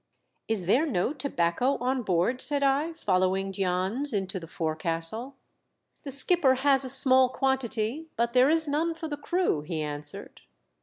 [0.47, 5.35] "Is there no tobacco on board?" said I, following Jans into the forecastle.
[6.01, 10.41] "The skipper has a small quantity, but there is none for the crew," he answered.